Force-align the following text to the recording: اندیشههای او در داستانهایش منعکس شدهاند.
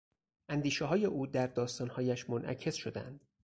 اندیشههای 0.49 1.05
او 1.05 1.27
در 1.27 1.47
داستانهایش 1.47 2.29
منعکس 2.29 2.75
شدهاند. 2.75 3.25